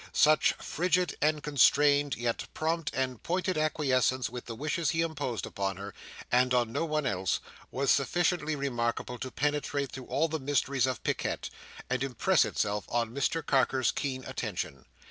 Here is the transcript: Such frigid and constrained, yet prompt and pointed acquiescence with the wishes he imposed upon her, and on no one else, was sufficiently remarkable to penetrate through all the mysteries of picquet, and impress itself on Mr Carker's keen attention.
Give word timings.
Such 0.13 0.53
frigid 0.53 1.15
and 1.21 1.43
constrained, 1.43 2.15
yet 2.15 2.47
prompt 2.55 2.89
and 2.91 3.21
pointed 3.21 3.55
acquiescence 3.55 4.31
with 4.31 4.47
the 4.47 4.55
wishes 4.55 4.89
he 4.89 5.01
imposed 5.01 5.45
upon 5.45 5.77
her, 5.77 5.93
and 6.31 6.55
on 6.55 6.71
no 6.71 6.85
one 6.85 7.05
else, 7.05 7.39
was 7.69 7.91
sufficiently 7.91 8.55
remarkable 8.55 9.19
to 9.19 9.29
penetrate 9.29 9.91
through 9.91 10.07
all 10.07 10.27
the 10.27 10.39
mysteries 10.39 10.87
of 10.87 11.03
picquet, 11.03 11.51
and 11.87 12.03
impress 12.03 12.45
itself 12.45 12.85
on 12.89 13.13
Mr 13.13 13.45
Carker's 13.45 13.91
keen 13.91 14.23
attention. 14.25 14.85